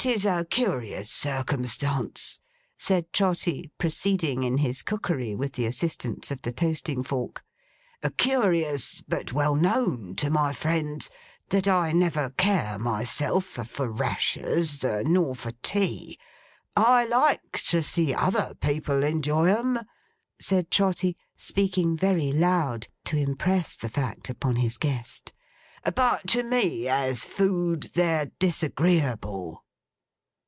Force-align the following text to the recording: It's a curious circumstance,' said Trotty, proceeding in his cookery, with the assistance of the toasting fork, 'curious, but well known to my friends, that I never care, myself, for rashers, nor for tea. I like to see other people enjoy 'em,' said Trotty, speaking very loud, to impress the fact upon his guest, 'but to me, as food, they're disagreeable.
It's 0.00 0.24
a 0.24 0.44
curious 0.48 1.10
circumstance,' 1.10 2.40
said 2.78 3.12
Trotty, 3.12 3.70
proceeding 3.78 4.42
in 4.42 4.58
his 4.58 4.82
cookery, 4.82 5.34
with 5.34 5.52
the 5.54 5.66
assistance 5.66 6.30
of 6.30 6.42
the 6.42 6.52
toasting 6.52 7.02
fork, 7.02 7.42
'curious, 8.16 9.02
but 9.06 9.32
well 9.32 9.54
known 9.54 10.14
to 10.16 10.30
my 10.30 10.52
friends, 10.52 11.10
that 11.50 11.68
I 11.68 11.92
never 11.92 12.30
care, 12.30 12.78
myself, 12.78 13.44
for 13.44 13.90
rashers, 13.90 14.82
nor 14.84 15.34
for 15.34 15.52
tea. 15.62 16.18
I 16.76 17.04
like 17.06 17.52
to 17.68 17.82
see 17.82 18.14
other 18.14 18.56
people 18.60 19.02
enjoy 19.02 19.46
'em,' 19.46 19.80
said 20.40 20.70
Trotty, 20.70 21.16
speaking 21.36 21.96
very 21.96 22.32
loud, 22.32 22.88
to 23.06 23.16
impress 23.18 23.76
the 23.76 23.88
fact 23.90 24.28
upon 24.30 24.56
his 24.56 24.76
guest, 24.78 25.32
'but 25.94 26.26
to 26.26 26.42
me, 26.42 26.86
as 26.88 27.24
food, 27.24 27.90
they're 27.94 28.26
disagreeable. 28.38 29.64